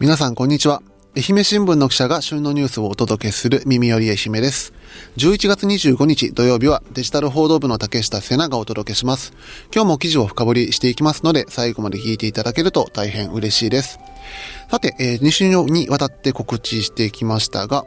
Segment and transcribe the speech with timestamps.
[0.00, 0.80] 皆さんこんにちは。
[1.16, 4.72] 愛媛新聞の記者が旬のニュースをお届けする耳より愛媛です。
[5.16, 9.32] 11月25日土曜日はデジタル報道部の竹下瀬名がお届けします。
[9.74, 13.98] 今日も記事を深掘りしていきますので、最後まで聞いていただけると大変嬉しいです。
[14.70, 17.84] さて、えー2週にわたって告知してきましたが、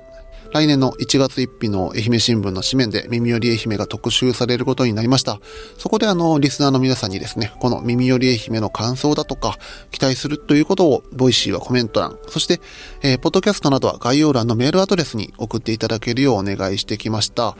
[0.53, 5.39] 来年の1月1日の愛媛新聞の紙面で耳より愛媛が特集されることになりました。
[5.77, 9.57] そこであの、リスナーの皆さんにですね、この耳より愛媛の感想だとか、
[9.91, 12.59] 期待するということを、ボイシーはコメント欄、そして、
[13.01, 17.55] えーポッドキャストなどは概要欄のメールアドレスに送っていただけるようお願いしてきました。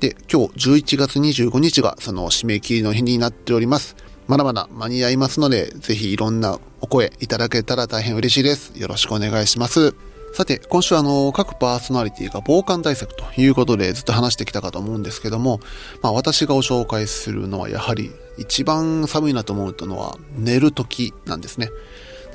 [0.00, 3.96] で、今日11月25日がその締め切りの日になっております。
[4.26, 8.72] まだまだ間に合いますので、ぜひいろんなお声いただけたら大変嬉しいです。
[8.76, 9.94] よろしくお願いします。
[10.36, 15.60] さて、今週あの、各パーソナリティが防寒対策ということでずっと話してきたかと思うんですけども、
[16.02, 21.70] まあ私がご紹介するのはやはり一番寒いなと思うのは寝る時なんですね。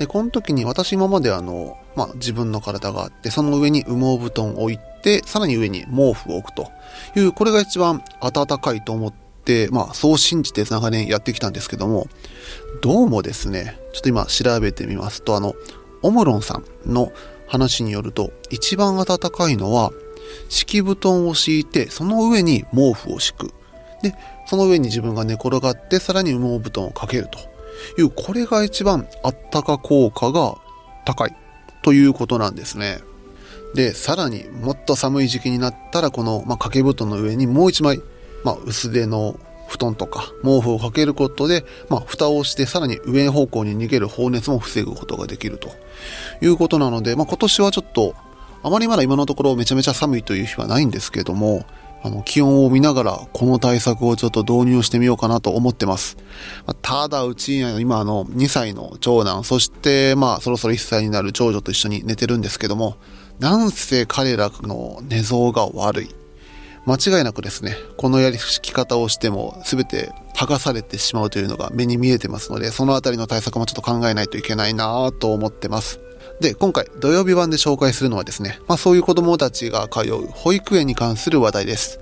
[0.00, 6.72] で、この時に私今まであの、まあ自分の体があって、その上に羽毛布団を置いて、さらに上に毛布を置くと
[7.14, 9.12] いう、これが一番暖かいと思っ
[9.44, 12.08] て、まあそう信じて長年やってきたんですけども、
[12.82, 15.54] どうもですね、ちょっと今調べてみますと、あの、
[16.02, 17.12] オムロンさんの
[17.52, 19.92] 話によると、一番暖かいのは、
[20.48, 23.52] 敷布団を敷いて、その上に毛布を敷く。
[24.02, 24.14] で、
[24.46, 27.38] その上に自分が寝転がって、さらに羽毛布団をかけると
[28.00, 30.56] いう、これが一番あったか効果が
[31.04, 31.36] 高い
[31.82, 33.00] ということなんですね。
[33.74, 38.00] で、さらにもっと寒い時期になったら、この、まあ、掛け布団の上にもう一枚、
[38.44, 39.38] まあ、薄手の
[39.72, 45.70] 布団とか毛布をかけることで、まあ、蓋をしてさらに上方向に逃げる放熱も防ぐことができると
[46.42, 48.14] いうことなので、まあ、今年はちょっと、
[48.62, 51.64] あまりまだ今のところめちゃめちゃ寒いという日はないんですけども、
[52.04, 56.18] あの、気温を見ながらこの対策をちょっと導入してみようかなと思ってます。
[56.66, 62.96] まただ、うちには今あの、2歳の長男、そしてまあ、そろそろ1歳になる長女と一緒に寝てるんですけども、
[63.38, 66.21] なんせ彼らの寝相が悪い。
[66.84, 76.00] 間違いなくですね、このやり方をしても全て剥がされてしまうというのが目に見えてますので、そのあたりの対策もちょっと考えないといけないなぁと思ってます。
[76.40, 82.00] で、今回土曜日版で紹介するのはですね、まあそういう子供たちが通う保育園に関する話題です。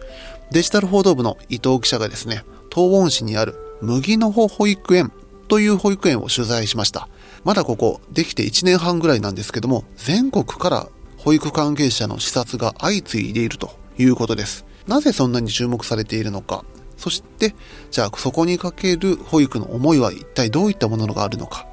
[0.51, 5.13] デジタル報道部の伊藤記者がですね、東温市にある麦の穂保育園
[5.49, 7.09] という保育園を取材しました。
[7.45, 14.65] まだここできて1年半ぐらいなんですけども、全国から保育関係者の視察が相次いでいるということです。
[14.91, 16.65] なぜそんなに注目されているのか、
[16.97, 17.55] そして、
[17.93, 21.67] じゃあそこにかける保育の思いは一体どういったものがあるのか、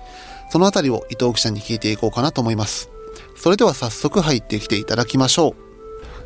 [0.51, 2.91] そのあたりを伊藤記者に聞いていこうかなと思います。
[3.35, 5.55] それでは早速入ってきていただきましょ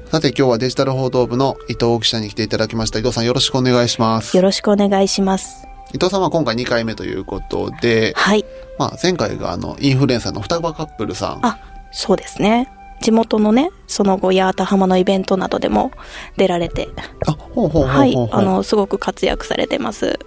[0.07, 0.09] う。
[0.09, 2.99] さて今日はデジタル報道部の伊藤記者に来ていただきました。
[2.99, 4.35] 伊藤さんよろしくお願いします。
[4.35, 5.65] よろしくお願いします。
[5.93, 8.43] 伊藤さんは今回2回目ということで、はい。
[8.77, 11.39] まあ前回があのインフルエンサーの双葉カップルさん。
[11.41, 11.57] あ、
[11.93, 12.69] そうですね。
[13.01, 15.91] 地元のね、その後、八幡浜のイベントなどでも
[16.37, 16.89] 出られて、
[17.27, 17.97] あ、ほうほうほうほうほう。
[17.97, 20.19] はい、あの、すごく活躍されてます。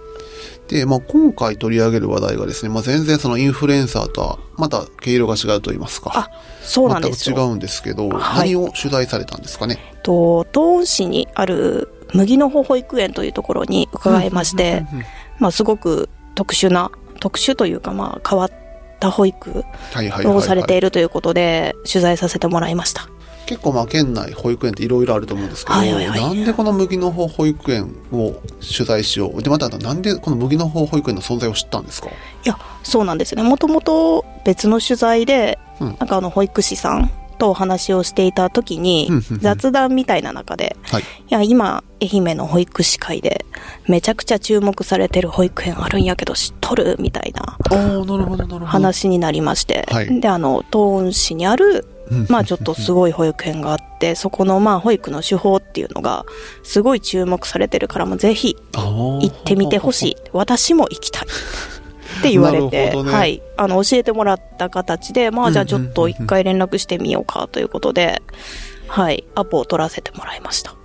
[0.67, 6.11] で、まあ、今回取り上げる話題がですね、まあ、全然そのインフルエンサーとはまた毛色が違うと言いますか。
[6.15, 6.29] あ、
[6.63, 7.35] そうなんですよ。
[7.35, 9.77] 全く違うんですけど、はい何を取材されたんですかね？
[10.01, 14.85] と、東温市にある麦の穂保育園というところに伺いまして、
[15.37, 18.55] まあ、すごく特殊な、特殊というか、まあ、変わった
[19.01, 19.63] 保育。
[20.25, 23.07] をされているということで、取材させてもらいました。
[23.45, 29.43] 結構まあ県内保育園っていろいろあると思うんですけど、はいはいはいなんでこの麦の穂保育園を取材しよう？
[29.43, 32.07] で、またなんでこの麦の穂保育園の存在を知ったんですか？
[32.09, 32.11] い
[32.43, 33.47] や、そうなんですよね。
[33.47, 39.09] もともと別の取材で、うんなんかあの、保育士さんとお話をしていた時に
[39.39, 41.01] 雑談みたいな中で、はい。
[41.01, 43.45] いや、今、愛媛の保育士会で、
[43.87, 47.57] めちゃくちゃ注目されてる保育園あるんやけど知っとるみたいな。
[48.65, 56.25] 話になりまして、はいで、あの、東温市にある、うんまあちょっとすごい保育園があって、そこのまあ保育の手法っていうのが、
[56.63, 60.17] すごい注目されてるから、もうぜひ行行ってみてほしい。
[60.31, 61.23] 私も行きたい。
[62.19, 63.41] って言われなて、ねはい。
[63.57, 68.21] あの、教えてもらった形で、まあじゃあちょっと一回連絡してみようかということで、
[68.87, 69.23] はい。
[69.35, 70.75] アポを取らせてもらいました。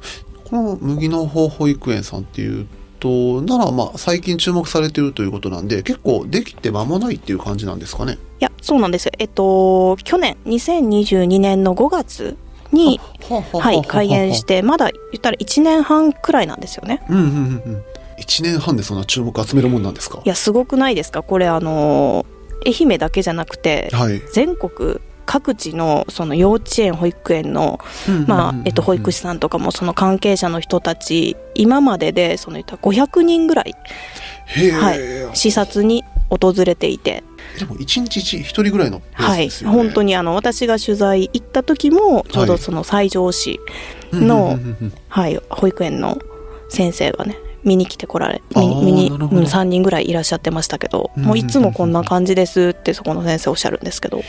[0.48, 2.66] この麦の穂保育園さんっていう
[2.98, 8.18] と、ならまあ最近注目されてるということなんで、結構できて間もないっていう感じなんですかね？
[8.40, 9.12] いや、そうなんですよ。
[9.18, 12.36] えっと、去年、2022年の5月
[12.72, 13.00] に、
[13.52, 14.44] はい、開園し。
[14.44, 17.02] て、まだ言ったら1年半くらいなんですよね。
[17.08, 17.36] うんうんうんう
[17.76, 17.82] ん。
[18.20, 20.22] 1年半でそんな注目集めるもんなんですか？
[20.24, 21.22] いや、すごくないですか？
[21.22, 22.26] これ、あの、
[22.66, 24.20] 愛媛だけじゃなくて、はい。
[24.32, 27.78] 全国各地のその幼稚園保育園の、
[28.26, 33.74] まあえっと、保育士さんとかもその関係者の人たち今まででその言ったら500人ぐらい、
[34.72, 37.22] はい、視察に訪れていて。
[37.60, 39.76] でも一日一一人ぐらいのペースはいですよね。
[39.76, 43.60] 本当にあの私が取材行った時もちょうどその西条市
[44.12, 44.58] の、
[45.08, 46.18] はい、保育園の
[46.68, 49.40] 先生がね見に来てこられ見に見に、なるほど。
[49.40, 54.22] うん、3人ぐらいいらっしゃってましたけど、うんもういつもこんな感じですってそこの先生おっしゃるんですけど、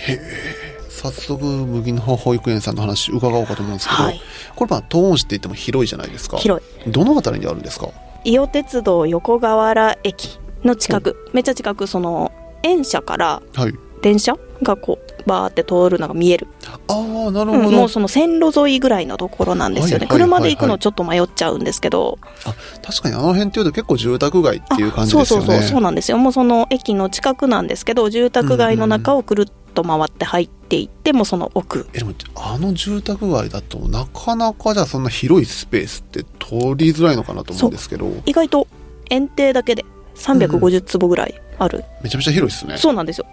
[0.90, 4.22] 早速麦の保育園さんの話伺おうかと思うんですけど、はい。
[4.56, 6.38] これまあ東温市って言っても広いじゃないですか。
[6.38, 6.92] 広い。
[6.92, 7.90] どの辺りにあるんですか？
[8.24, 11.16] 伊予鉄道横河原駅の近く。
[11.34, 12.32] めっちゃ近くその
[12.64, 13.74] 園舎からはい。
[14.02, 16.48] 電車がこうバーって通るのが見える、
[16.88, 16.94] あ
[17.28, 20.42] あなるうんほど、もうその線路沿いぐらいのところなんですよね、はいはいはいはい。
[20.42, 22.20] 車で行くのちょっと迷っちゃうんですけど。
[22.46, 25.46] あ確かにあの辺っていうと結構住宅街っていう感じそうですよね。
[25.46, 26.18] そうそうそうなんですよ。
[26.18, 31.88] もうその駅の近くなんですけど住宅街の中をくるっと回って入っていってもうその奥。
[31.94, 38.12] えでもあの住宅街だとなかなかじゃあそんな広いスペースって通りづらいのかなと思うんですけど。
[38.26, 38.68] 意外と
[39.10, 39.86] 園庭だけで
[40.16, 42.78] 350坪ぐらいある、めちゃめちゃ広いですね。
[42.78, 43.26] そうなんですよ。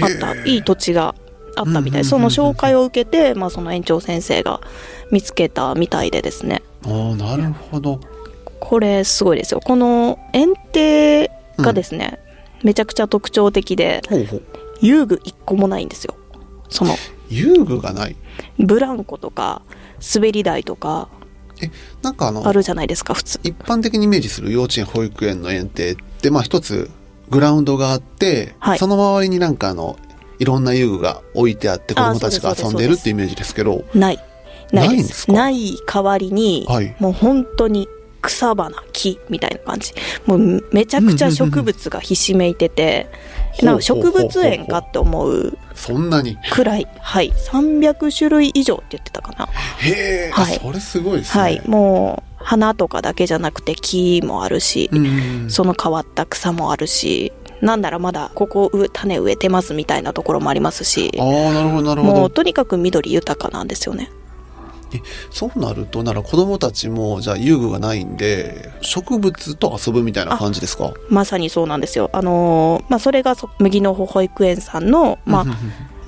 [0.00, 0.28] あへった。
[0.28, 1.14] ーいい土地が
[1.56, 2.00] あったみたうんうんうんうん。
[2.00, 4.60] いその紹介を受けて、まあ、その園長先生が
[5.10, 6.62] 見つけたみたいでですね。
[6.84, 8.00] ああなるほど。
[8.60, 9.60] これすごいですよ。
[9.60, 11.28] この園庭
[11.58, 12.18] がですね、
[12.62, 14.02] めちゃくちゃ特徴的で
[14.80, 16.14] 遊具一個もないんですよ。
[16.68, 16.94] その。
[17.28, 18.16] 遊具がない？
[18.58, 19.62] ブランコとか
[20.14, 21.08] 滑り台とか
[22.02, 23.40] なんかあのあるじゃないですか普通。
[23.42, 26.90] 一般的にイメージする幼稚園保育園の園庭ってまあ一つ
[27.30, 28.78] グラウンドがあって、はい。
[28.78, 29.98] その周りになんかあの
[30.42, 33.84] いろんな遊具が置いてあって子供たちが遊んでるっていうイメージですけど。
[33.94, 34.18] ない。
[34.72, 35.30] ないです。
[35.30, 36.96] ない代わりに、はい。
[36.98, 37.86] もう本当に
[38.22, 39.92] 草花木みたいな感じ。
[40.26, 43.06] もうめちゃくちゃ植物がひしめいてて、
[43.60, 46.38] うんなんか植物園かって思うそんなに？
[46.50, 46.88] くらい。
[46.98, 47.30] はい。
[47.32, 49.46] 300種類以上って言ってたかな。
[49.78, 50.56] へえ、はい。
[50.56, 51.42] あそれすごいですね。
[51.42, 51.62] はい。
[51.68, 55.50] もう花とかだけじゃなくて木もあるし、うんうんうん。
[55.50, 61.10] その変わった草もあるしなんならまだここ植種植えてますみたいなところもありますし。
[61.18, 62.14] ああなるほどなるほど。
[62.14, 64.10] もうとにかく緑豊かなんですよね。
[65.30, 70.92] そうなるとなら子供たちもじゃあ遊具がないんで植物と遊ぶみたいな感じですか？
[71.08, 72.10] まさにそうなんですよ。
[72.12, 75.44] あのーまあそれがそ麦の穂保育園さんの、まあ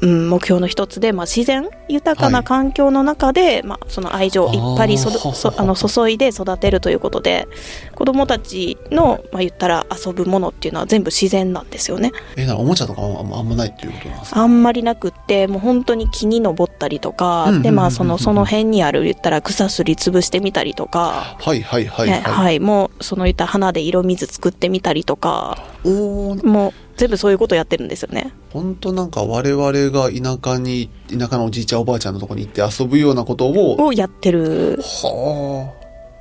[0.04, 2.44] うん目標の一つで、まあ、自然豊かはない。
[2.44, 7.48] 環境の中で、まあ、その愛情をいっぱいそ そあの注いで育てるということで
[7.94, 12.12] 子どもたちの、まあ、言ったら遊ぶものっていうのは全部自然なんですよね。
[12.36, 14.40] えならおもちゃとかもあんまないっていうことなんですか？
[14.40, 28.32] あんまりなくってもう本当に木に登ったりとか、でまあそのその辺にある言ったら草すりつぶしてみたりとか、はいはいはいねはい、はい、もうその言った花で色水作ってみたりとかおおもう全部そういうことやってるんですよね。
[28.52, 35.72] 本当なんか我々が田舎に田舎のおじいちゃんおばあちゃんのとこに行って遊ぶようなことををやってるは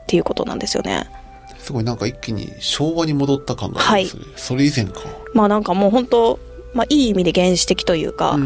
[0.03, 0.95] っていうことなんですよね。
[0.95, 1.23] あ
[1.59, 5.01] すごいなんか一気に昭和に戻った感がありますね、それ以前か。
[5.33, 6.39] まあなんかもう本当
[6.73, 8.37] まあいい意味で原始的というか、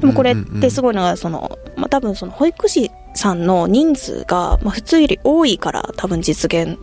[0.00, 6.78] でもこれってすいごいのがその、まあ、多分その保育士さんの人数が、まあ、普通より多いから多分実現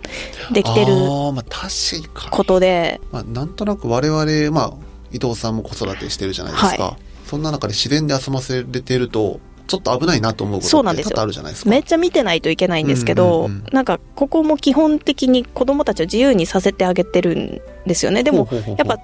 [0.51, 2.31] できてるああまあ確かに。
[2.31, 3.01] ことで。
[3.11, 4.73] まあ、なんとなく我々、まあ、
[5.11, 9.39] 伊藤さんも子育てしてるじゃないですか、はそんな中で自然で遊ばせれてると
[9.69, 11.11] ちょっと危ないなと思うことって多そうなんですよ。
[11.11, 11.69] 々あるじゃないですか。
[11.69, 13.65] めっちゃ見てないといけないんですけど、うんうんうん。
[13.71, 18.23] なんかここも基本的に子どもたちを自由にさせてあげてるんですよね。
[18.23, 18.97] でもやっぱ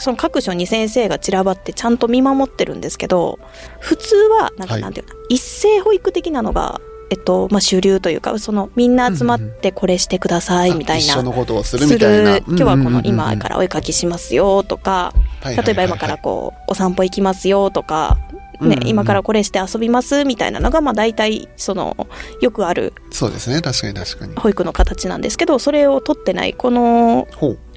[0.00, 3.38] その各所に先生が散らばってちゃんと見守ってるんですけど
[3.80, 11.04] 普通はなんはいかなんていうの、一斉保育的なのが、えっとまあ、主流というかそのみんな集まってこれしてくださいみたいな。
[11.04, 12.38] 一緒のことをするすみたいな。
[12.38, 12.44] る。
[12.48, 13.06] 今日はこのうんうんうんうん。
[13.06, 18.18] 今からお絵かきしますよとかはいはいはいはい例えば今からこうお散歩行きますよとか、
[18.60, 22.08] ね今からこれして遊びますみたいなのがまあ大体その
[22.40, 22.92] よくある。
[23.10, 23.60] そうですね。
[23.60, 24.34] 確かに確かに。
[24.34, 27.28] 保育の形なんですけどそれを取ってないこの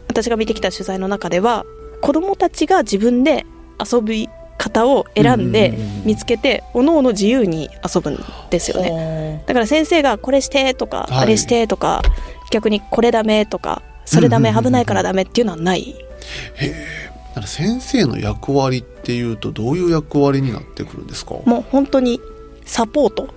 [0.07, 1.65] 私が見てきた取材の中では
[2.01, 3.45] 子どもたちが自分で
[3.79, 4.27] 遊び
[4.57, 8.89] 方を選んで見つけておのおの自由に遊ぶんですよね。
[8.89, 12.01] ねだから先生がこれしてとか、はいあれしてとか
[12.51, 15.95] 逆にこれダメとかそれダメ危ないからダメっていうのはない
[17.35, 21.35] なんか先生の役割っていうとどういう役割になってくるんですか？
[21.45, 22.19] もう本当に
[22.65, 23.29] サポート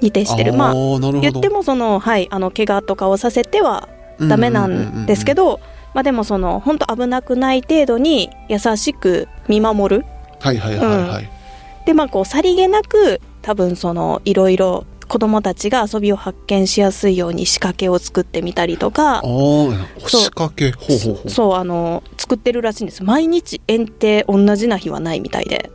[0.00, 0.52] に徹してる。
[0.52, 3.88] まあ言ってもそのはいあの怪我とかをさせては
[4.20, 5.60] ダメなんですけど、
[5.94, 10.04] まあでもその本当危なくない程度に優しく見守る。
[10.40, 11.30] はいはいはいはい、
[11.86, 19.18] でまあこうさりげなく多分そのいろいろ子供たちが遊びを発見しやすいように仕掛けを作ってみたりとか。
[19.18, 19.22] あ
[20.06, 20.72] 仕掛け。
[20.72, 21.30] ほうほうほう。
[21.30, 23.02] そうあの作ってるらしいんです。
[23.02, 25.70] 毎日園庭同じな日はないみたいで。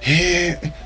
[0.00, 0.85] へえ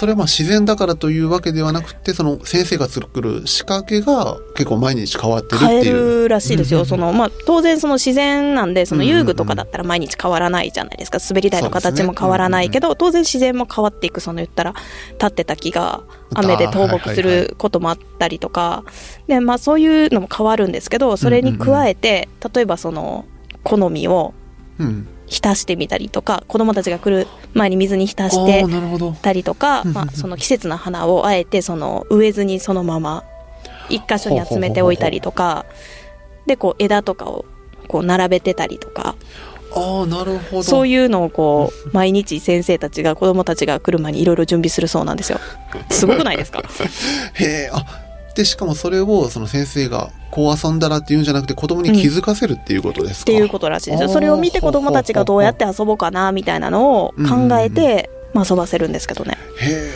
[0.00, 5.70] それはまあ自然だからというわけではなくてその先生が作る仕掛けが結構毎日変わってるっていう。
[5.70, 9.18] 変えるらしいですよ、うんうんそのまあ、当然その自然なんでそのうんうんうん。
[9.18, 11.18] 遊具とかだったら毎日変わらないじゃないですか。
[11.18, 14.20] 滑り台の形も変わらないけど、当然自然も変わっていく。
[14.20, 14.74] その言ったら
[15.12, 16.02] 立ってた木が
[16.32, 18.84] 雨で倒木することもあったりとか。
[19.26, 23.26] で、まあ、そういうのも変わるんですけどそれに加えて、例えばその
[23.64, 24.32] 好みを
[24.78, 28.64] うん浸してみたりとか子供たちが来る前に水に浸しあて
[29.22, 33.24] たりとか、まあ、その季節の花をあえてその植えずにそのまま
[33.88, 35.64] 一箇所に集めておいたりとか
[36.46, 37.44] でこう枝とかを
[37.88, 39.14] こう並べてたりとか。
[39.72, 40.62] ああなるほど。
[40.64, 45.38] そういうのをこう毎日先生たちが子供たちが来る前にいろいろ準備するそうなんですよ。
[45.90, 46.60] すごくないですか？
[47.34, 47.84] へえあ
[48.34, 54.02] でしかもそれをその先生がこう遊んだらっていうんじゃなくて子供に気づかせるっていうことですか、っていうことらしいです。
[54.04, 59.36] よそれを見て子供たちがどうやって遊ぼうかなみたいなのを考えて、まあ、遊ばせるんですけどね。
[59.58, 59.90] へえ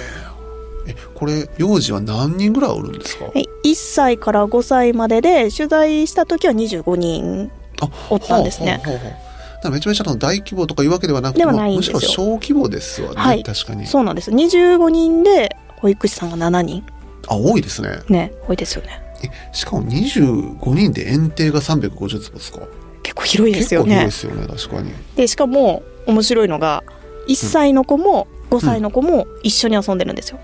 [0.86, 3.26] えこれ幼児は何人ぐらいおるんですか？
[3.26, 3.48] はい。
[3.64, 7.50] 1歳から5歳までで取材した時は25人
[7.80, 8.82] あおったんですね。
[8.84, 9.24] ほうほうほうほう
[9.54, 13.42] だからめちゃめちゃ大規模とかいうわけではなくてむしろ小規模ですわね、はい。
[13.42, 13.86] 確かに。
[13.86, 14.30] そうなんです。
[14.30, 16.84] 25人で保育士さんが7人
[17.28, 18.00] あ多いですね。
[18.08, 19.00] ね多いですよね。
[19.22, 22.60] えしかも25人で園庭が350坪ですか？
[23.02, 24.92] 結構広いです結構広いよねですよね確かに。
[25.16, 26.84] でしかも面白いのが
[27.28, 30.38] 1歳の子も5歳の子も一緒に遊んでるんですよ、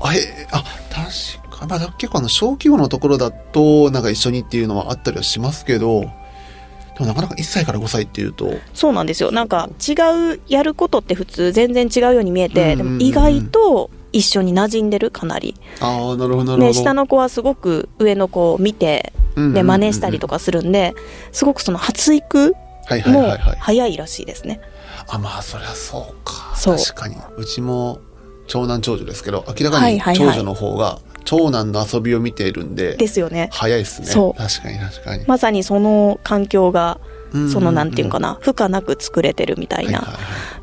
[0.00, 8.54] あえあ確かまあ結構あの小規模のところだとなんか一緒にっていうのはあったりはしますけどでもなかなか1歳から5歳っていうと。
[8.72, 9.32] そうなんですよ。
[9.32, 9.92] なんか違
[10.34, 12.98] うやることって普通全然違うように見えて、うんうんうん。
[12.98, 15.54] でも意外と一緒に馴染んでるかなり。
[15.80, 16.58] ああなるほどなるほど。
[16.58, 20.94] で下の子はすごく上の子を見てで真似したりとかかするんで
[21.32, 22.56] すごくその発育も
[22.86, 24.60] はいはい早いらしいですね。
[25.08, 26.54] あまあそりゃそうか。
[26.56, 26.76] そう。
[26.76, 27.16] 確かに。
[27.36, 28.00] うちも
[28.46, 33.48] 長男長女ですけど明らかに長女の方が長男の遊びを見ているんでですよね。
[33.52, 34.06] 早いですね。
[34.06, 34.38] そう。
[34.38, 37.00] 確かに確かに、まさにその環境が
[37.32, 40.06] うんそのなんていうかな負荷なく作れてるみたいな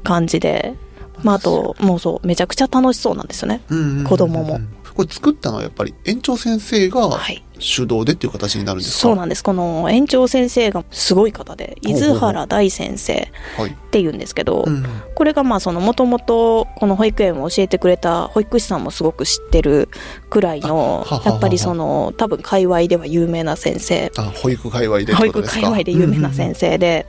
[0.04, 0.76] 感じで
[1.24, 3.62] まああともうそうめちゃくちゃ楽しそうなんですよね。
[4.08, 4.60] 子供も。
[4.94, 7.44] これ作ったのはやっぱり園長先生がはい。
[7.64, 9.02] 主導でっていう形になるんですか？
[9.02, 9.44] そうなんです。
[9.44, 19.90] この園長先生がすごい方で伊豆原大先生はい、っていうんですけど、うんこれがまあそのもともとこの保育園を教えてくれた保育士さんもすごく知ってる
[20.32, 24.12] くらいのやっぱりその多分界隈では有名な先生。
[24.18, 27.06] あ保育界隈で保育界隈で有名な先生で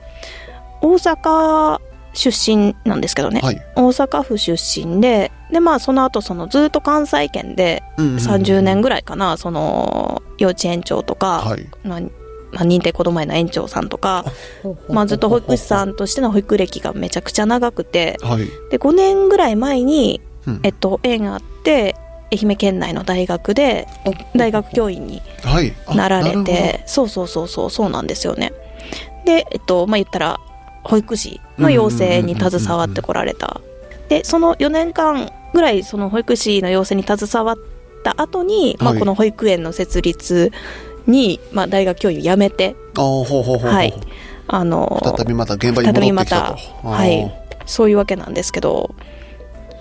[0.81, 1.79] 大阪
[2.13, 11.67] 出身なんですけどね、はい、大阪府出身ででまあその後そのずっと関西圏でうんうんうん30年ぐらいかなその幼稚園長とか、はい。
[11.83, 12.01] まあ
[12.51, 14.25] まあ認定こども園の園長さんとか、
[14.87, 20.59] まあ、ずっと保育士さんとしての保育歴がめちゃくちゃ長くてはい、で5年ぐらい前に、うん。
[20.61, 21.95] えっと、縁があって
[22.31, 23.87] 愛媛県内の大学で
[24.35, 25.21] 大学教員に
[25.93, 28.53] なられてそうそうそうそうそうなんですよね。
[29.25, 30.39] でえっとまあ言ったら
[30.83, 33.61] 保育士の養成に携わってこられた。
[34.09, 37.57] でその4年間ぐらいその保育士の養成に携わっ
[38.03, 40.51] た後に、まあ、はいこの保育園の設立
[41.07, 42.75] に、まあ、大学教員を辞めて。
[42.95, 43.93] はい。
[44.45, 46.87] あの再びまた現場に戻ってきたと。
[46.87, 47.43] はい。
[47.65, 48.93] そういうわけなんですけど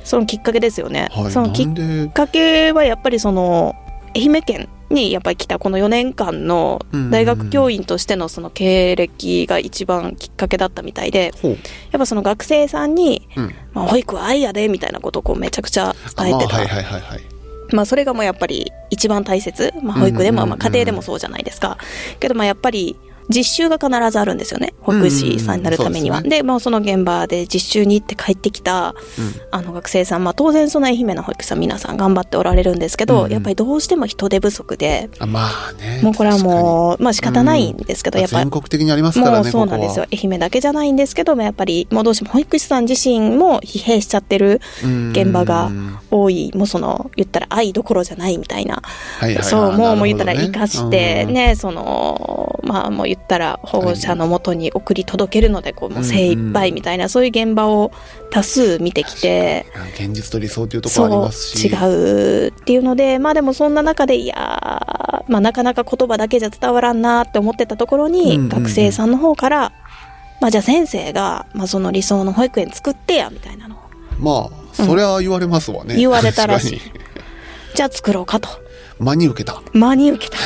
[0.05, 3.75] そのきっかけですよね、はい、そのきっかけはやっぱりその
[4.15, 16.61] 愛媛県にやっぱり来たこの4年間の大学教員としてのその経歴が一番きっかけだったみたいでやっぱその学生さんにうん、「まあ、保育は愛やで」みたいなことをこうめちゃくちゃ伝えてた、あ
[17.73, 21.79] まあそれがもうやっぱり一番大切、まあ、保育でも、まあ、家庭でもそうじゃないですか。
[22.21, 22.97] けどまあやっぱり
[23.29, 24.75] 実習が必ずあるんですよね。
[24.81, 26.19] 保育士さんになるためには。
[26.19, 28.95] うんうんうんでまあ、その現場で実習に行って帰ってきた
[29.51, 33.33] あの学生さん、まあ、当然その愛媛の保育士さん皆さん頑張っておられるんですけど、うんうん。
[33.33, 35.11] やっぱりどうしても人手不足で。
[35.19, 40.05] あまあねもうこれはもう、まあ仕方ないんですけど、やっぱり全国的にありますからねもうそうなんですよ。
[40.05, 44.61] こ愛媛だけじゃないんですけどもやっぱりもうどうしても保育士さん自身も疲弊しちゃってる
[45.13, 45.71] 現場が
[46.11, 48.83] 多いもうその言ったら愛どころじゃないみたいな。
[49.19, 49.35] はいはい。
[49.37, 57.93] はいそうもうもう言ったら生かしてねそのまあもう言ったら保護者のもとに送り届けるのでこうもう精一杯みたいなそういう現場を
[58.31, 59.67] 多数見てきて。
[59.77, 61.69] うん現実と理想というところありますし。
[61.69, 68.49] 違うっていうのでまあでもそんな中でいやー、まあ、なかなか言葉だけじゃ伝わらんなって思ってたところに、うんうんうん。
[68.49, 69.73] 学生さんの方から、
[70.41, 73.77] まあ、じゃあ先生が、まあ、その理想の保育園作ってやみたいなの。
[73.77, 73.79] を
[74.19, 76.81] まあそれは言われますわね、言われたらしい。
[77.75, 78.49] じゃあ作ろうかと。
[78.99, 79.63] に真に受けた。
[79.73, 80.39] 真に受けた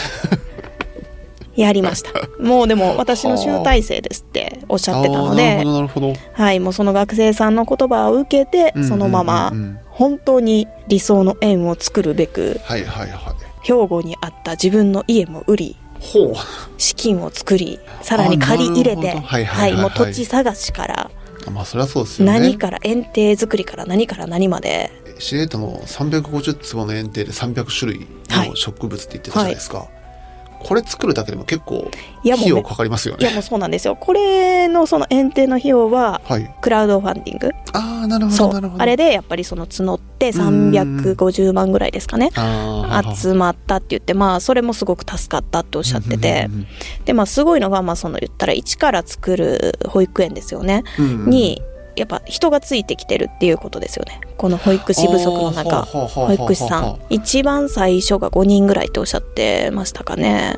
[1.57, 2.11] やりました
[2.43, 9.53] もうでも私の集大成ですっておっしゃってたのでなるほどはいもうその学生さんの言葉を受けてうんうんそのまま
[9.91, 13.35] 本当に理想の園を作るべくはいはいはい。
[13.63, 16.35] 兵庫にあった自分の家も売りほう。
[16.79, 21.11] 資金を作りさらに借り入れてはいはいはいはいもう土地探しから
[21.47, 22.39] あまあそりゃそうですよね。
[22.39, 29.89] 何から園庭作りから何から何まで知床の350坪の園庭で300種類の植物って言ってたじゃないですか。
[30.61, 31.91] これ作るだけでも結構
[32.25, 33.25] 費用かかりますよね。
[33.27, 33.97] いやもうそうなんですよ。
[33.97, 36.55] これのその園庭の費用ははい。
[36.61, 37.51] クラウドファンディング。
[37.73, 38.83] ああ、なるほどなるほど。
[38.83, 42.31] あれでやっぱりその募って350万ぐらいですかね。
[43.15, 46.49] 集まったって言ってまあそれもすごく助かったっておっしゃってて。
[47.05, 50.85] でまあすごいのがまあその言ったら一から作る保育園ですよね。
[50.99, 51.63] に
[51.97, 54.21] やっぱ人がついてきてるっていうことですよね。
[54.37, 55.83] この保育士不足の中。
[55.83, 56.99] 保育士さん。
[57.11, 60.57] 一番最初が5人ぐらいっておっしゃってましたかね。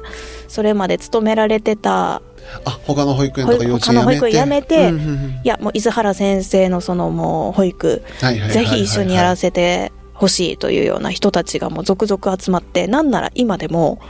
[0.48, 2.22] それまで勤められてた。
[2.64, 14.00] あ他の保育園とか幼稚他の保育園園辞めてうんうんうんいやもう伊豆原先生のそのもう保育ぜひ一緒にやらせてほしいというような人たちがもう続々集まってなんなら今でも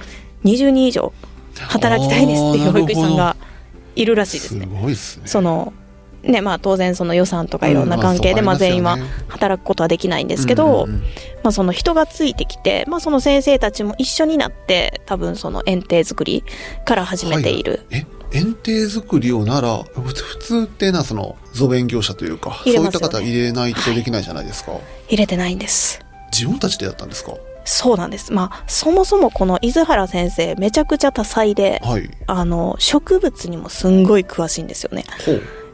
[0.44, 1.12] 20人以上
[1.58, 3.36] 働きたいですっていう保育士さんが
[3.96, 4.66] いるらしいですすね。
[4.66, 5.26] ごいですね。
[5.26, 5.72] その
[6.28, 10.86] ねまあ、当然その予算とかいろんな関係で、うんまあ、全員は働くことはできないんですけど、
[11.42, 16.44] まあ、その人がついてきて、まあ、その先生たちも一緒になって多分その園庭作り
[16.84, 24.72] から始めている、はいえ園庭作りをなら普通ってなその造園業者というかそういった方入れないとできないじゃないですか、
[25.08, 26.04] 入れてないんです。
[26.30, 27.32] 自分たちでやったんですか？
[27.64, 28.32] そうなんです。
[28.32, 32.10] まあ、そもそもこの伊豆原先生、めちゃくちゃ多彩で、はい。
[32.26, 35.04] あの、植物にもすんごい詳しいんですよね。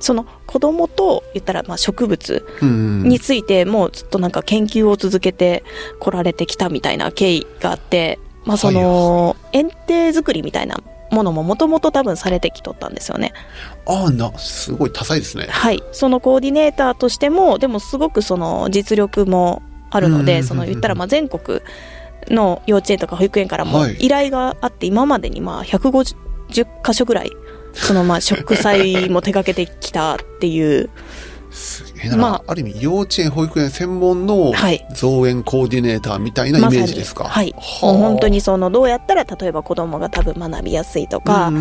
[0.04, 5.64] その子供と言ったら、まあ、植物うんについてもうずっとなんか研究を続けて
[5.98, 13.32] 来られてきたみたいな経緯があって、まあ、その、園庭作りみたいなものももともと多分されてきとったんですよね。
[13.86, 15.46] ああなすごい多彩ですね。
[15.48, 15.82] はい。
[15.92, 21.60] そのコーディネーターとしても、でもすごくその実力もあるので、その言ったらまあ全国
[22.28, 23.96] の幼稚園とか保育園からもはい。
[24.00, 26.16] 依頼があって、今までにまあ150
[26.84, 27.30] 箇所ぐらい、
[27.74, 30.90] そのまあ植栽も手掛けてきたっていう、
[31.50, 34.86] すげえ、まあ、る意味幼稚園保育園専門のはい。
[34.94, 37.54] 造園コーディネーターみたいなイメージですか、はい。
[37.58, 41.52] はあもう本当にそのどうやったら例えば子供が多分学びやすいとか、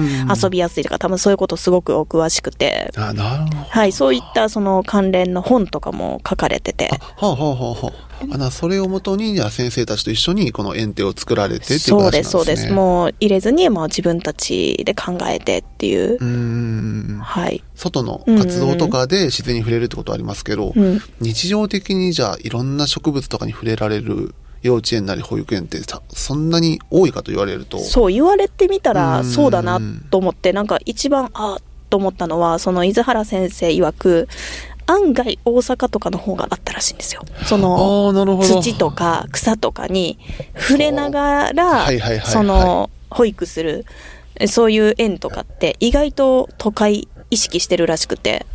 [0.43, 3.57] 遊びやすいとか多分そういうことすごくお詳しくて、あなるほど。
[3.57, 8.13] はい、そういったその関連の本とかも書かれてて、あはあはあはあはあ。
[8.31, 12.39] あなそれをもとにじゃあ先生たちと一緒にこの園庭を作られてっていうそうで、形なんですすね。
[12.39, 12.71] そうです。
[12.71, 16.15] もう入れずに、まあ自分たちで考えてっていう。
[16.15, 17.63] うーんはい。
[17.75, 21.01] 外の活動とかで自然に触れるってことはありますけど、うん。
[21.19, 27.79] 日常的にじゃあいろんな植物とかに触れられる幼稚園なり保育園ってさそんなに多いかと言われると。
[27.79, 29.25] そう言われてみたうら、ん。
[29.25, 31.57] そうだなと思って、なんか一番、あ
[31.89, 34.27] と思ったのは、その伊豆原先生曰く、
[34.85, 37.21] 案外大阪とかの方があったらしいんですよ。
[37.45, 40.17] その、土とか草とかに
[40.57, 41.87] 触れながら
[42.25, 43.85] その、保育する、
[44.47, 48.45] そういう園とかって意外と都会意識してるらしくて、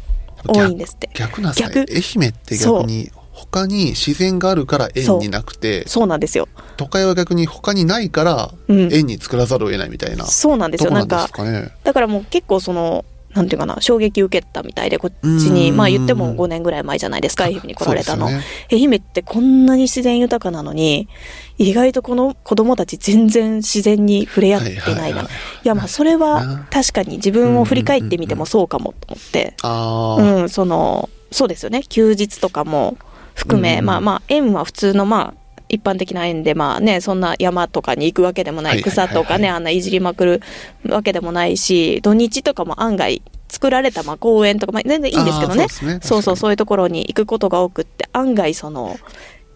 [0.47, 1.11] 多いんですって。
[1.15, 6.49] 逆なんですね逆愛媛って逆に他に自然があるから園になくてそうなんですよ。
[6.77, 10.91] 都会は逆に他にないからうん園に作らざるを得ないみたいな、そうなんですよ。
[10.91, 18.27] なんかねだからもう結構その、なんていうかな、衝撃受けたみたいで、こっちに、うんまあ言っても5年ぐらい前じゃないですか、愛媛に来られたの。
[18.27, 21.09] ね愛媛ってこんなに自然豊かなのに、
[21.59, 25.23] 意外とこの子供たち全然自然に触れ合ってないな。
[25.23, 25.27] い
[25.65, 32.97] や、まあそれなは確かに自分を振り返ってみてもそうかもと思って、ああ、うん、その、そうですよね、休日とかも
[33.35, 40.43] 含め、うんまあまあ、園は普通のまあ、一般的な園でまあね、そんな山とかに行くわけでもない、草とかね、あんないじりまくる
[40.89, 45.69] わけでもないし、土日とかも案外作られたまあ公園とか、まあ全然いいんですけどね。
[45.69, 45.99] そうね。
[46.03, 48.97] そうそう、そういうところに行くことが多くって、案外その、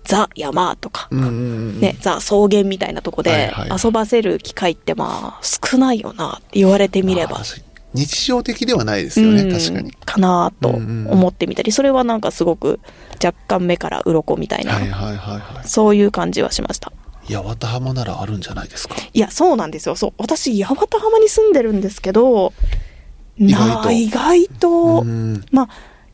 [0.05, 1.81] ザ山とか、うんうんうん。
[1.81, 7.41] ね、ザ草原みたいなとこで遊ばせる機会ってまあ少ないよなって言われてみれば。
[7.95, 9.53] 日常的ではないですよね、うん。
[9.53, 9.93] 確かに。
[9.93, 12.81] かなと思ってみたり、それはなんかすごく
[13.23, 15.69] 若干目から鱗みたいな、はいはいはいはい。
[15.69, 16.91] そういう感じはしました。
[17.29, 18.97] 八幡浜ならあるんじゃないですか？
[19.13, 19.95] いや、そうなんですよ。
[19.95, 20.13] そう。
[20.17, 22.55] 私、八幡浜に住んでるんですけど、
[23.37, 23.85] 意外と。
[23.85, 24.71] な意外と、
[25.03, 25.45] うん。
[25.53, 25.69] まあ、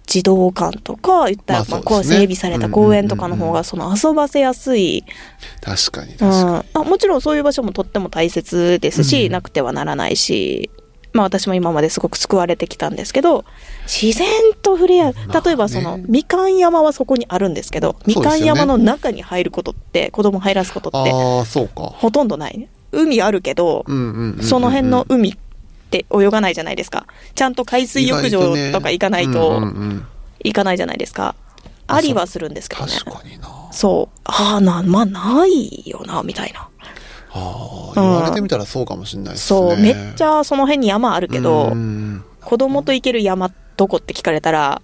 [0.08, 5.04] 児童館とか、言ったら、まあまあ、こう整備された公園とかの方が、その遊ばせやすい、
[5.60, 9.32] 確かに確うかに、ん、あもちろんそういう場所もとっても大切ですし、うん。
[9.32, 10.70] なくてはならないし、
[11.12, 13.44] まあ私も今まですごく救われてきたんですけど、
[13.86, 14.26] 自然
[14.62, 15.14] と触れ合う。
[15.28, 21.82] まあ例えばその、ねみかん山はそこにあるんですけど、みかん山の中に入ることって、子供入らすことって、ああそうか。
[21.82, 22.68] ほとんどない。
[22.92, 24.42] 海あるけど、うんうんうんうんうん。
[24.42, 25.47] その辺の海って
[25.92, 27.06] 泳がないじゃないですか。
[27.34, 30.06] ちゃんと海水浴場とか行かないとうんうんうん
[30.44, 31.34] 行かないじゃないですか。
[31.88, 32.92] ありはするんですけどね。
[32.92, 34.20] 確かになそう。
[34.24, 36.68] ああ、な、まあ、ないよな、みたいな。
[37.32, 39.58] ああ、言われてみたらそうかもしれないですね。
[39.60, 44.80] そう、めっちゃその辺に山あるけどう、ん子供と行ける山どこって聞かれたら、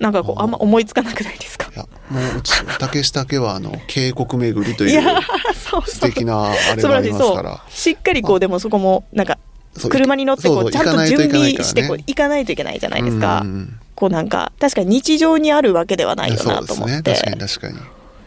[0.00, 1.70] なんかこう、あんま思いつかなくないですか？
[1.74, 5.02] いや、もううち、竹下家は、あの、渓谷巡りという
[5.54, 6.00] 素。
[6.00, 7.70] 敵なあれがありますそからう。。
[7.70, 9.38] しっかりこう、でもそこも、なんか、
[9.90, 13.44] 車に乗ってこそうう、ちゃんと準備してこう、行かないといけないじゃないですか
[13.94, 16.62] こうなんか、確かに日常にあるわけではないよな。
[16.62, 17.14] と思って。
[17.14, 17.78] 確かに確かに。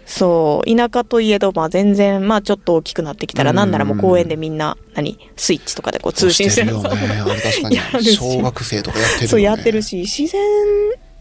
[0.06, 6.90] そう、田舎といえど、まあ全然、まあちょっと大きくなってきたら、うんなんならもう公園でみんな、何、スイッチとかでこう通信 してるよね。
[8.14, 9.28] 小学生とかやってるよね。
[9.28, 10.42] そうやってるし、自然、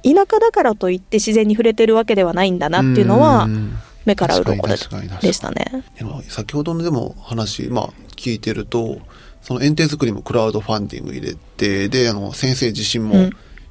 [0.03, 4.75] 田舎だからといって自然に触れてるわけではないんだなっていうのはう、ん目から鱗で
[5.21, 5.85] でしたね。
[6.29, 8.99] 先ほどのでも話、まあ、聞いてると、
[9.43, 13.31] その園庭作りもクラウドファンディング入れて、で、あの、先生自身もうん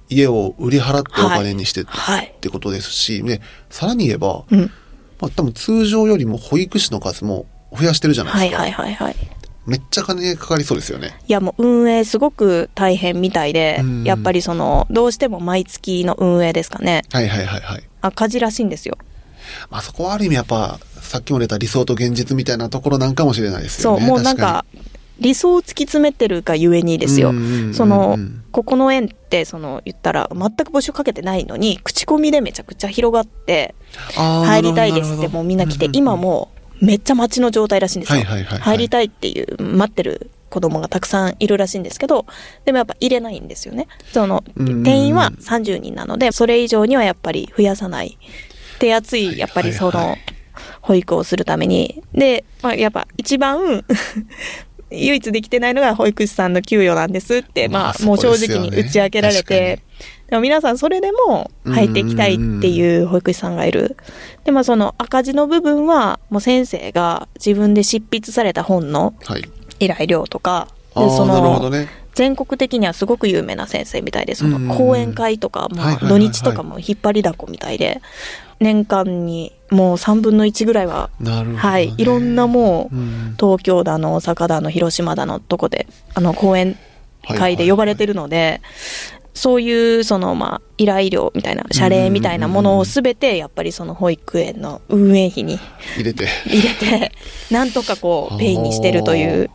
[0.10, 2.34] 家を売り払ってお金にしてっはい。
[2.42, 4.72] てことですし、で、さらに言えば、うん。
[5.22, 7.46] まあ多分通常よりも保育士の数も
[7.78, 8.62] 増やしてるじゃないですか。
[8.64, 9.16] はいはいはいはい。
[9.68, 11.20] めっちゃ金かかりそうですよね。
[11.28, 17.04] いやもう運営すごく大変みたいでうん、やっぱりその、どうしても毎月の運営ですかね。
[17.12, 17.84] はいはいはいはい。
[18.02, 18.98] 赤字らしいんですよ。
[19.70, 24.08] まあそこはある意味やっぱ、さっきも出た理想と現実みたいなところなんかもしれないですそう、よね。
[24.08, 24.66] もうなんか、
[25.20, 27.34] 理想を突き詰めてるがゆえにですよ。
[27.74, 28.18] その、
[28.52, 33.76] ここの園って、その、言ったら、全く募集かけてないのに、口コミでめちゃくちゃ広がって、
[34.16, 36.50] 入りたいですってもうみんな来て、今も
[36.82, 38.22] う、めっちゃ待ちの状態らしいんですよ。
[38.24, 42.26] 入りたいっていう、待ってる子供がたくさんいるらしいんですけど、
[42.66, 43.88] でもやっぱ入れないんですよね。
[44.12, 48.18] その、うん定員は30人なので、それ以上にはやっぱり増やさない。
[48.80, 50.18] 手厚い、やっぱりその
[50.82, 52.02] 保育をするために。
[52.14, 53.84] で、まあ、やっぱ一番、
[54.92, 59.82] 唯一できてないのが保育士さんの給与なんですって、まあまあ、もう正直に打ち明けられ確て、
[60.30, 63.98] でも皆さんそれでも入っていきたいっていう保育士さんがいる。
[64.44, 69.50] で、まあその赤字の部分は、もう先生が自分で執筆された本のはい。
[69.80, 71.88] 依頼料とか、ああ、でそなるほどの、ね。
[72.14, 75.70] 全国的にはすごく有名な先生みたいで、そうんの講演会とか、
[76.02, 78.02] 土日とかも引っ張りだこみたいで、
[78.60, 81.56] 年間にもう3分の1ぐらいは、ね。
[81.56, 86.78] はい、いろんなもう、うん東京だの、大阪だの、広島だの、とこで、あの、講演
[87.24, 88.62] 会で呼ばれてるので、
[89.34, 95.58] そういう、その、まあ、依頼料みたいな、謝礼みたいなものをすべて、やっぱりその保育園の運営費に
[95.96, 96.28] 入れて。
[96.46, 97.14] 入れて、
[97.50, 99.50] なんとかこう、ペインにしてるという、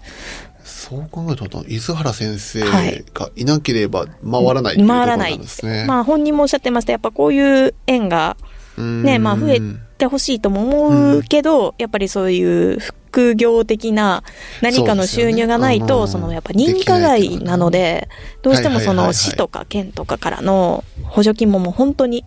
[0.85, 3.05] そう考えると、伊豆原先生はい。
[3.14, 5.87] がいなければ回らないってい回らないんですね。
[5.87, 6.92] まあ、本人もおっしゃってました。
[6.92, 8.37] やっぱこういう園が、
[8.77, 9.61] ね、まあ、増え
[9.97, 14.23] てほしいとも思うけど、やっぱりそういう副業的な
[14.61, 16.23] 何かの収入がないと、そね。
[16.23, 18.09] そのやっぱ認可外なので、
[18.42, 22.25] どうしてもその市とか県とかからの補助金ももう本当に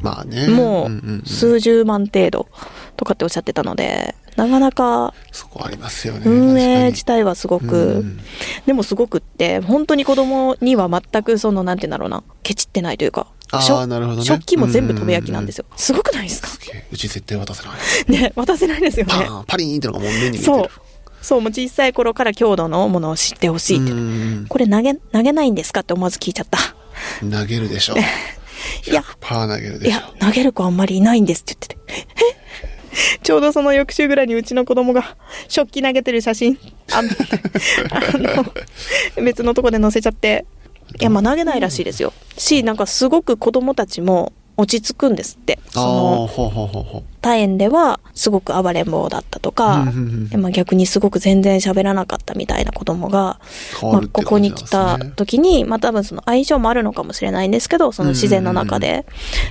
[0.00, 0.46] まあね。
[0.48, 2.46] もんんんう数十万程度
[2.96, 6.20] とかっておっしゃってたので、なかなかそこありますよね。
[6.24, 7.64] 運営自確体はすごく
[8.04, 8.20] ん、
[8.66, 15.64] でもすごくって、本当に子供には全くその、なんて言うんだろうな、ケチってないというか、あなるほどね食器も全部飛べ焼きなんですよ。
[15.76, 16.48] すごくないですか？
[16.92, 17.70] うち絶対渡せな
[18.18, 18.20] い。
[18.22, 19.14] ね、渡せないですよね。
[19.46, 20.70] パリーンってのがもう目に見えてそうる。。
[21.20, 23.90] そう、もう小さい頃から強度のものを知ってほしいって。
[23.90, 26.58] うんこれ投げ、投げないんですかって思わず聞いちゃった。
[27.28, 27.94] 投げるでしょ。
[28.86, 31.78] いや投げるでしょいや。、投げる子あんまりいないんですって言ってて。
[32.34, 32.37] え
[33.22, 35.16] ちょうどその翌週ぐらいにうちの子供が
[35.48, 36.58] 食器投げてる写真、
[36.92, 37.08] あの、
[39.22, 40.44] 別のとこで載せちゃって。
[41.00, 42.14] いや、まあ投げないらしいですよ。
[42.38, 45.58] し、なんかすごく子供たちも落ち着くんですって。
[45.70, 47.02] その、ほうほ。
[47.20, 49.86] 他園ではすごく暴れん坊だったとか、
[50.36, 53.38] まあ逆にすごく全然喋らなかったみたいな子供が、
[53.80, 59.06] 変わるっ、てまあここに来た時に、まあ多分その相性もあるのかもしれないんですけど、その自然の中で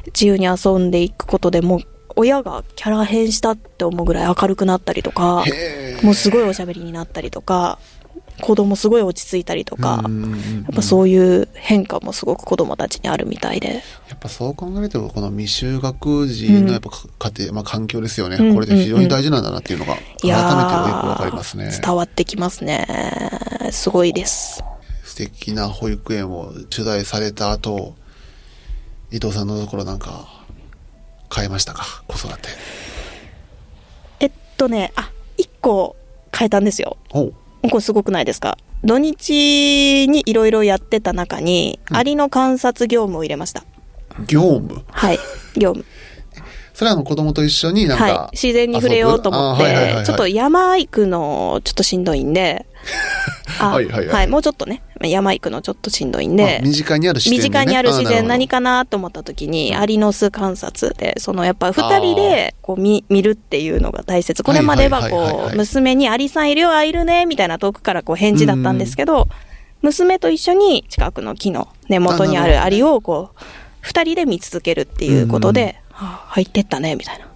[0.08, 1.80] 自由に遊んでいくことでもう、
[2.18, 5.46] 親がキャラ変したって思うぐらい明るくなったりとか。
[6.04, 7.80] もうすごいおしゃべりになったりとか、
[8.42, 13.82] 子供すごい落ち着いたりとか、うんうんうんやっぱそういう変化もすごく子供たちにあるみたいで。
[14.10, 16.90] やっぱそう考えると、この未就学児のやっぱ
[17.32, 18.38] 家庭、まあ環境ですよね。
[18.38, 21.66] うんこれで非常に大事なんだなっていうのが、改めてよくわかりますね。
[21.70, 22.86] ー伝わってきますね。
[23.72, 24.64] すごいです。
[25.04, 27.96] 素敵な保育園を取材された後、
[29.12, 30.37] 伊藤さんのところなんか、
[31.34, 32.04] 変えましたか？
[32.08, 32.50] 子育て。
[34.20, 35.96] えっとね、あ、一個
[36.36, 36.98] 変えたんですよ。
[37.12, 37.34] おう
[37.70, 38.58] これすごくないですか？
[38.84, 43.64] 土日にいろいろやってた中に、アリの観察業務を入れました。
[44.28, 44.84] 業務？
[44.90, 45.20] はい、
[45.56, 45.86] 業務。
[46.78, 48.36] それはあの子供と一緒になんか、はい。
[48.38, 50.06] 自然に触れようと思っ遊ぶあはいはいはいはて、い。
[50.06, 52.68] ちょっと山行くのちょっとしんどいんで、
[53.60, 54.28] あはいはいはい。
[54.28, 64.44] もうちょっとね、山行くのちょっとしんどいんあで、身近にある自然ね、近にある自然何かなと思った時に、アリの巣観察で、そのやっぱ二人でこう見見るっていうのが大切。
[64.44, 65.46] これまでははいはいはいはいはい。
[65.48, 69.28] こう、娘にアリさんいるよ、あ、いるね、みたいな遠くからこう返事だったんですけど、
[69.82, 73.44] 娘と一緒に近くの木の根元にあるアリをこう、
[73.82, 77.28] 二人で見続けるっていうことで、あ入ってったね、みたいな。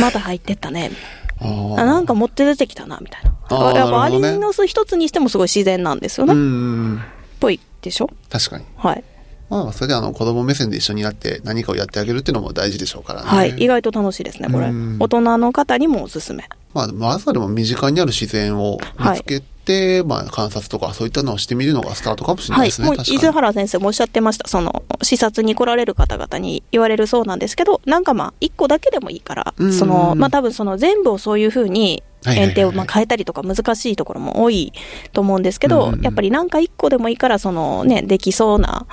[0.00, 1.82] まだ入ってったね、みたいな。
[1.82, 3.32] あなんか持って出てきたな、みたいな。
[3.48, 7.02] あーやっぱアリの巣一つにしてもすごい自然なんですよね。
[7.40, 8.08] ぽいでしょ？
[8.30, 9.04] 確かにはい。
[9.50, 13.50] まあそれであの子供目線で一緒になって何かをやってあげるっていうのも大事でしょうからねはい。
[13.58, 14.68] 意外と楽しいですね、これ。
[14.68, 16.44] うん大人の方にもおすすめ。
[16.72, 19.46] まあまずはでも身近にある自然を見つけて、
[20.06, 22.68] まあ観察とかそういったのをしてみるのがスタートかもしれないはい。
[22.68, 24.48] ですね、もう、伊豆原先生もおっしゃってました。
[24.48, 34.72] その、視察に来られる方々に言われるそうなんですけど、なんかまあ、一個だけでもいいからうん、その、まあ多分その全部をそういうふうに、はいはいはいはい園庭をまあ変えたりとか難しいところも多い
[35.12, 38.86] と思うんですけど、うんうんうんやっぱりなんか一個でもいいから、そのね、できそうな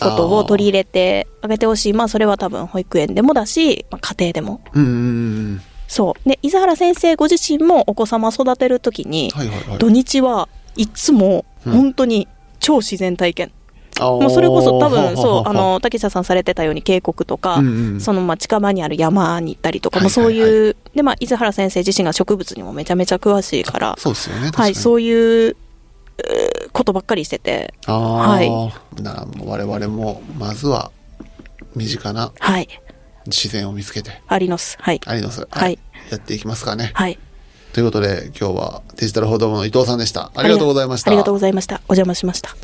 [0.00, 1.92] ことを取り入れてあげてほしい。
[1.92, 4.60] まあそれは多分保育園でもだし、まあ、家庭でも。
[4.74, 4.94] うんうんう
[5.54, 6.28] んそう。
[6.28, 9.78] で、伊豆原先生ご自身もお子様育てるときに、はいはいはい。
[9.78, 11.72] 土日はいつもうん。
[11.72, 12.26] 本当に
[12.60, 13.52] 超自然体験。
[14.00, 25.56] ももうそれこそ多分 そう、あの、竹下さんされてたように渓谷とか、うんうんそのまあ近場にある山に行ったりとか、はいもうそういう、はいはでまあ伊豆原先生自身が植物にもめちゃめちゃ詳しいから、そうですよねはい、そういう、
[26.72, 28.50] ことばっかりしてて、ああ、はい。
[29.02, 30.90] なら我々もまずは
[31.74, 32.68] 身近なはい、
[33.26, 35.78] 自然を見つけてアリノス、はい、アリの巣はい
[36.10, 37.18] やっていきますかねはい。
[37.72, 41.76] ということで今日はデジタル報道部の伊藤さんでしたありがとうございましたありがとうございました。
[41.88, 42.54] お邪魔しました。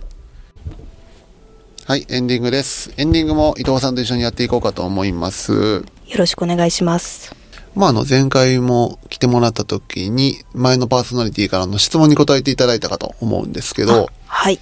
[1.86, 7.34] はいエンディングですエンディングも伊藤さんと一緒にやっていこうかと思いますよろしくお願いします。
[7.74, 14.58] まあ、あの、前回も来てもらった時に、前のパーソナリティからの質問に答えていただいたかと思うんですけどあ、はい。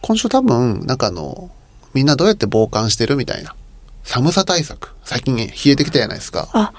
[0.00, 1.50] 今週多分、なんかあの、
[1.94, 3.56] みんなどうやって防寒してるみたいな。
[4.02, 4.94] 寒さ対策。
[5.04, 6.48] 最近冷えてきたじゃないですか。
[6.52, 6.72] あ、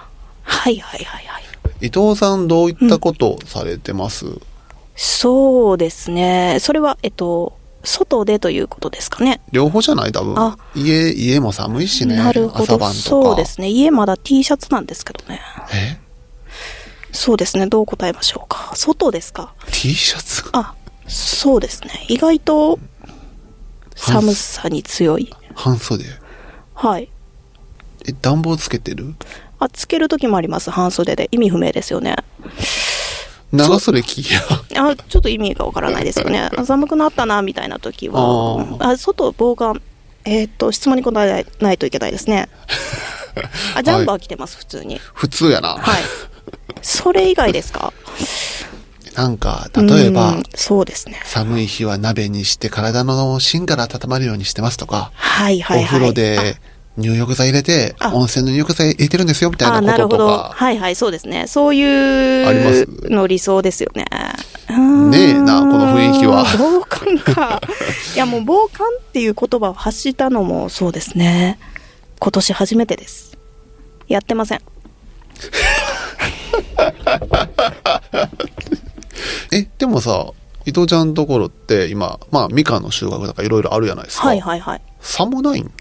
[0.44, 1.44] はいはいはいはい。
[1.82, 4.26] 伊藤さんどういったことをされてます、
[4.96, 6.58] そうですね。
[6.60, 9.42] それは、えっと、外でということですかね。
[9.52, 10.12] 両方じゃない？
[10.12, 10.58] 多分あ。
[10.76, 12.18] 家、家も寒いしね。
[12.18, 12.76] なるほど。
[12.76, 13.04] 朝晩とか。
[13.04, 13.70] そうですね。
[13.70, 15.42] 家まだ T シャツなんですけどね。
[15.74, 15.98] え？
[17.12, 17.66] そうですね。
[17.66, 18.72] どう答えましょうか。
[18.76, 20.44] 外ですか？?T シャツ？
[20.54, 20.76] あ、
[21.08, 22.06] そうですね。
[22.08, 22.78] 意外と
[23.96, 25.34] 寒さに強い。
[25.56, 26.06] 半袖。
[26.82, 27.10] はい。
[28.08, 29.14] え、暖房つけてる？
[29.60, 30.72] あ、つける時もあります。
[30.72, 31.30] 半袖で。
[31.32, 32.16] 意味不明ですよね。
[33.52, 34.42] 長袖着や。
[34.90, 36.50] あ、ちょっと意味がわからないですよね。
[36.58, 38.66] あ 寒くなったな、みたいな時は。
[38.80, 39.82] あ外、防寒。
[40.24, 42.48] えーっと、質問に答えないといけないですね。
[43.76, 45.00] あ、ジャンバー着てます、普通に。
[45.14, 45.76] 普通やな。
[45.76, 46.04] はい。
[46.82, 47.94] それ以外ですか？
[49.16, 51.20] なんか、例えばうん、そうですね。
[51.26, 55.84] 寒い日は鍋にして体の芯から温まるようにしてますとか、はいはいはい。
[55.84, 56.56] お風呂で
[56.98, 60.28] 入浴剤入れて、あ温泉の入浴剤入れてるんですよみたいあ、なこととなるほど。
[60.28, 61.48] か、はいはい、そうですね。
[61.48, 64.06] そういうの理想ですよね。
[65.10, 67.62] ねえなこの雰囲気は防寒か。
[68.16, 71.60] いやもう防寒っていう言葉を発したのもそうですね。
[72.20, 73.38] 今年初めてです。
[74.08, 74.62] やってません。
[79.52, 80.28] え、でもさ、
[80.66, 84.28] 伊藤ちゃんのところって今、まあ、みかんの収穫とかいろいろあるじゃないですか。
[84.28, 84.82] はいはいはい。
[85.00, 85.72] 寒ないん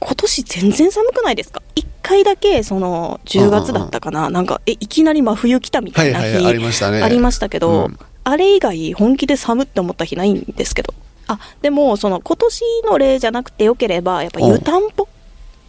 [0.00, 1.62] 今年全然寒くないですか？
[1.74, 7.02] 一回だけ、その、10月だったかな、なんか、え、いきなり真冬来たみたいな日、はいはいはいありましたね。
[7.02, 7.98] ありましたけど、うん。
[8.24, 10.94] あれ以外本気で寒って思った日ないんですけど。
[11.28, 15.08] あ、でも、その、今年の例じゃなくてよければ、やっぱ湯たんぽ。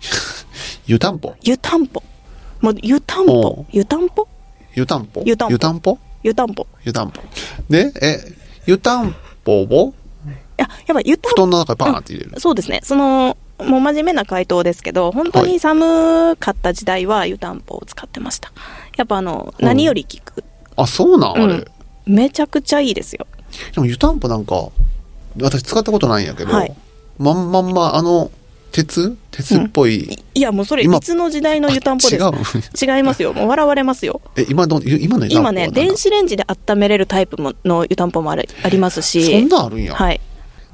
[0.86, 1.34] 湯たんぽ？
[1.42, 2.04] 湯たんぽ。
[2.62, 3.66] もう湯たんぽ。
[3.72, 4.28] 湯たんぽ？
[4.76, 5.24] 湯たんぽ？
[5.26, 5.58] 湯たんぽ。
[5.58, 5.98] 湯たんぽ？
[6.24, 6.68] 湯たんぽ。
[6.84, 7.22] 湯たんぽ。
[7.70, 8.20] で、え、
[8.66, 9.94] 湯たんぽを？
[10.28, 12.40] いや、やっぱ湯たん布団の中にパーンって入れる。
[12.40, 12.80] そうですね。
[12.84, 18.52] その、もう真面目な回答ですけど、本当に寒かった時代は湯たんぽを使ってました。
[18.98, 20.44] やっぱあの、うん何より効く。
[20.76, 21.44] あ、そうなんあれ。
[21.44, 21.66] うん
[22.08, 23.28] めちゃくちゃいいですよ。
[23.74, 24.70] でも湯たんぽなんか、
[25.42, 26.74] 私使ったことないんやけど、はい
[27.20, 28.32] まんまんま、あの、
[28.72, 29.18] 鉄？
[29.32, 29.96] 鉄っぽい。
[29.96, 33.34] いいや、もうそれ、今いつの時代の湯たんぽですあ違う違いますよ。
[33.36, 34.22] もう笑われますよ。
[34.36, 39.24] え、今ど、今の湯たんぽは今ね、なんだ電子レンジで温めれるタイプもの湯たんぽもあるありますし。
[39.26, 39.94] そんなんあるんや。
[39.96, 40.22] はい。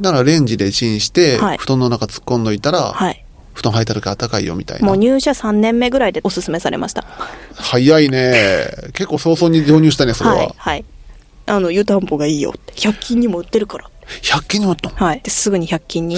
[0.01, 3.23] だからレンジでチンして、はい布団の中突っ込んどいたら、はい。
[3.53, 4.87] 布団入った時暖かいよみたいな。
[4.87, 7.05] もう入社3年目ぐらいでおすすめされました。
[7.53, 8.33] 早いね。
[8.93, 10.35] 結構早々に導入したね、それは。
[10.37, 10.53] はい。
[10.57, 10.85] はい。
[11.45, 12.73] あの、湯たんぽがいいよって。
[12.73, 13.91] 100均にも売ってるから。
[14.23, 14.95] 100均にもあったの？
[14.95, 15.21] はい。
[15.21, 16.17] で、すぐに100均に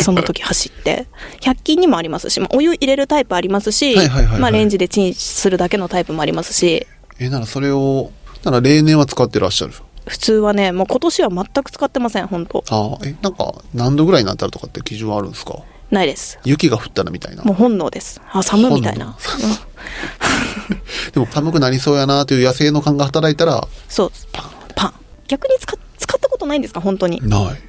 [0.00, 1.08] その時走って。
[1.40, 6.86] 100均にもありますし、まあ、お湯入れるタイプありますし、はいはいはいはいまあ、レンジでチンするだけのタイプもありますし、
[7.18, 8.12] え、ならそれを、
[8.44, 9.74] なら例年は使ってらっしゃる。
[10.12, 15.54] 普通はね、もう今年は全く使ってません、本当ああ、え、なんか何度ぐらいになったらとかって基準はあるんですか？
[15.90, 16.38] ないです。
[16.44, 17.42] 雪が降ったらみたいな。
[17.44, 18.20] もう本能です。
[18.30, 19.16] あ、寒みたいな。
[21.14, 24.12] でも寒くなりそうやなという野生の感が働いたら、そう。
[24.32, 24.50] パン。
[24.76, 24.94] パン。
[25.28, 27.20] 逆に使っ使ったことないんですか本当に？
[27.26, 27.60] ない。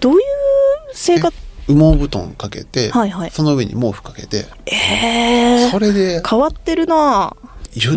[0.00, 0.20] どういう
[0.94, 1.32] 生活、
[1.68, 7.32] 羽毛布団かけて、はいはいその上に毛布かけて、えそれで、変わってるな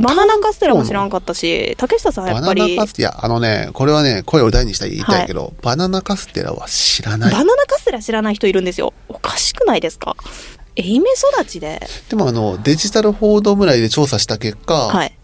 [0.01, 7.31] バナナカステラも知らんかったし、竹下さんはやバナっぱり、ナカステラ、あのね、これはね、声を大にしたら言いたいけど、バナナカステラは知らない。
[7.31, 8.93] バナナカステラ知らない人いるんですよ。
[9.07, 10.15] おかしくないですか？
[10.77, 15.17] 愛媛育ちで、でもあの、デジタル報道村で調査した結果、はい。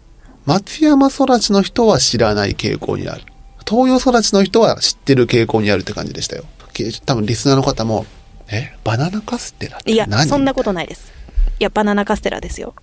[0.44, 3.22] 松山育ちの人は知らない傾向にある。
[3.68, 6.44] 東洋育ちの人は知ってる傾向にあるって感じでしたよ。
[6.72, 8.06] け多分リスナーの方も、
[8.48, 11.12] え、バナナカステラっていや何、そんなことないです。
[11.58, 12.74] いや、バナナカステラですよ。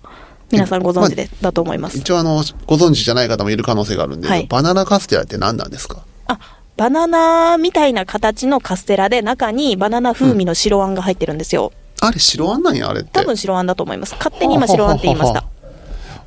[0.54, 1.98] 皆さんご存知で、だと思います。
[1.98, 6.04] 一応あの、ご存知じゃない方もいる可能性があるんで、はいバナナカステラって何なんですか？
[6.26, 6.38] あ、
[6.76, 11.72] バナナみたいな形のカステラで、中にバナナ風味の白あんが入ってるんですよ。
[12.00, 13.10] あれ白あんなんや、あれって。
[13.12, 14.14] 多分白あんだと思います。
[14.14, 15.44] 勝手に今白あんって言いました。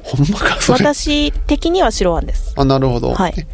[0.04, 0.80] ほんまか、それ。
[0.80, 2.54] 私的には白あんです。
[2.56, 3.14] あ、なるほど。
[3.14, 3.48] はいえ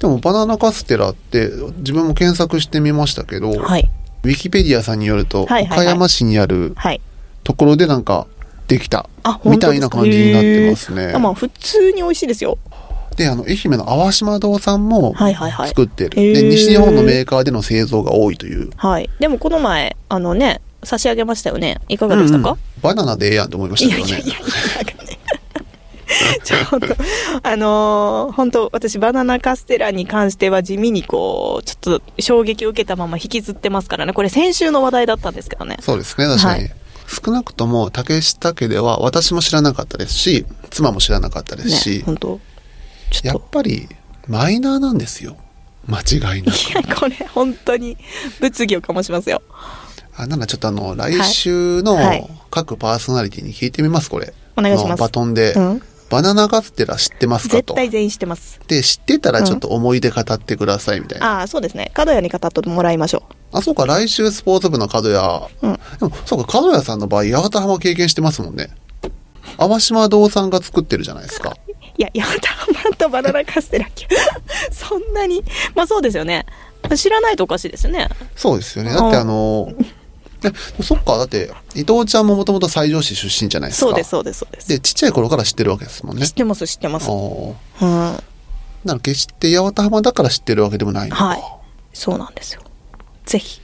[0.00, 3.88] でもバナナカステラって自分も検索してみましたけど、はい。
[4.24, 7.00] ウィキペディアさんによると、はいはいはい岡山市にあるはい。
[7.44, 8.26] ところでなんか
[8.68, 9.08] できた
[9.44, 12.58] みたいな感じになってますねあまあ、普通に美味しいですよ。
[13.16, 19.08] であの愛媛の淡島堂さんもはいはいはい作ってる、へーで西日本のメーカーでの製造が多いというはい。
[19.20, 21.80] でもこの前、あのね、差し上げましたよね。
[21.88, 24.46] いかがでしたか、うんうんバナナでええやんと思いましいたけどねやいやいやいや、
[24.76, 25.18] なんかね。
[26.44, 26.86] ちょっと、
[27.42, 34.12] あのー本当私、バナナカステラに関しては地味にこう、ちょっと衝撃を受けたまま引きずってますからね。
[34.12, 35.78] これ先週の話題だったんですけどね。
[35.80, 36.74] そうですね確かに、はい
[37.06, 42.40] 少なくとも竹下家では私も知らなかったですし妻も知らなかったですねし、、本当。
[43.10, 43.88] ちやょっぱり
[44.26, 45.36] マイナーなんですよ。
[45.86, 46.56] 間違いなく。
[46.56, 47.96] いや、これ本当に
[48.40, 49.42] 物議を醸しますよ。
[50.16, 52.28] あならちょっとあの来週のはい。
[52.50, 54.32] 各パーソナリティに聞いてみますこれ。
[54.56, 55.00] お願いします。
[55.00, 55.82] バトンで、うん。
[56.10, 57.74] バナナカステラ知ってますかと。
[57.74, 58.60] 絶対全員知ってます。
[58.68, 61.90] で知ってたらちょっと思い出語ってくださいみたいな、ああ、そうですね。
[61.94, 68.68] 角屋に語ってもらいましょあそうか来週スポーツ部の角屋、うんでもそうか角屋さんの場合八幡浜経験してますもんね
[69.58, 71.70] 淡島堂さんが作ってるじゃないですかう。
[71.70, 73.88] いや、ヤマタハマとバナナカステラ、
[74.72, 75.44] そんなに。
[75.76, 76.44] まあそうですよね。
[76.96, 78.08] 知らないとおかしいですよね。
[78.34, 79.72] そうですよねだってあの
[80.40, 84.68] でそっかだって伊藤ちゃんももともと西条市出身じゃないですかそうです、そうです、そうです。
[84.68, 87.08] でちっちゃい頃から知ってるわけですもんね知ってます、知ってます。
[87.08, 88.22] あうん。
[88.84, 91.42] なら決して八幡浜だから知ってるわけでもないのかい。
[91.92, 92.63] そうなんですよ。
[93.26, 93.60] ぜひ、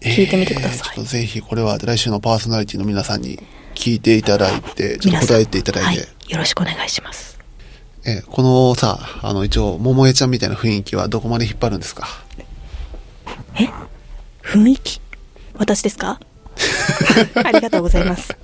[0.00, 3.38] 聞いてみてくださいえーぜひこれは来週のパーソナリティの皆さんに
[3.74, 6.30] 聞いていただいて、ちょっと答えていただいて、はい。
[6.32, 7.38] よろしくお願いします。
[8.04, 12.06] えーこのさ、あの一応、桃江ちゃんみたいな雰囲気はどこまで引っ張るんですか？
[14.42, 15.00] 雰囲気？
[15.54, 16.20] 私ですか？
[17.44, 18.36] ありがとうございます。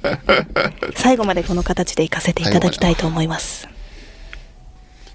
[0.97, 3.69] 最後までこの形で行かせていただきたいと思います。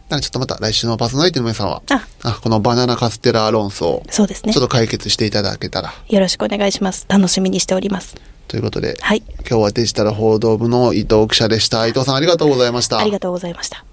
[0.10, 4.64] なのでちょっとまた来週のパーソナリティの皆さんは、ああこのバナナカステラ論争、そうですねちょっ。
[4.64, 7.06] と解決していただけたら、よろしくお願いします。
[7.10, 8.16] 楽しみにしております。
[8.48, 9.24] ということで、はい。
[9.40, 11.86] 今日はデジタル報道部の伊藤記者でした。
[11.88, 13.00] 伊藤さんありがとうございました。
[13.00, 13.84] ありがとうございました。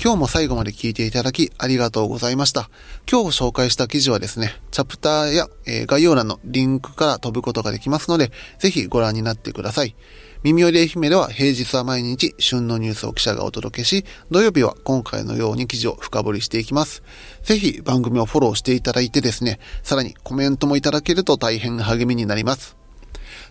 [0.00, 2.70] 今日も最後まで聞いていただきありがとうございました。
[3.10, 9.96] 今日紹介した記事はですね、チャプターや、えー概要欄のリンクから飛ぶことができますので、ぜひご覧になってください。
[10.44, 17.02] 耳寄り愛媛では平日は毎日旬のニュースを記者がお届けし、土曜日は今回のように記事を深掘りしていきます。
[17.42, 22.76] ぜひ番組をフォローしていただいてですね、さらにコメントもいただけると大変励みになります。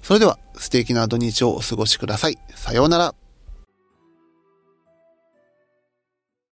[0.01, 2.37] それでは素敵な土日をお過ごしください。
[2.55, 3.26] さようなら。